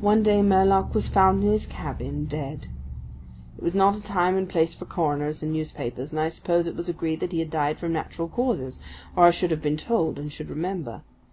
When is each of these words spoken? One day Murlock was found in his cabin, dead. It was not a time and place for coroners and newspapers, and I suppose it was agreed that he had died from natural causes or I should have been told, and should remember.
One 0.00 0.22
day 0.22 0.40
Murlock 0.40 0.94
was 0.94 1.08
found 1.08 1.42
in 1.42 1.50
his 1.50 1.66
cabin, 1.66 2.26
dead. 2.26 2.68
It 3.56 3.64
was 3.64 3.74
not 3.74 3.96
a 3.96 4.00
time 4.00 4.36
and 4.36 4.48
place 4.48 4.72
for 4.72 4.84
coroners 4.84 5.42
and 5.42 5.52
newspapers, 5.52 6.12
and 6.12 6.20
I 6.20 6.28
suppose 6.28 6.68
it 6.68 6.76
was 6.76 6.88
agreed 6.88 7.18
that 7.18 7.32
he 7.32 7.40
had 7.40 7.50
died 7.50 7.80
from 7.80 7.92
natural 7.92 8.28
causes 8.28 8.78
or 9.16 9.24
I 9.24 9.32
should 9.32 9.50
have 9.50 9.60
been 9.60 9.76
told, 9.76 10.16
and 10.16 10.30
should 10.30 10.48
remember. 10.48 11.02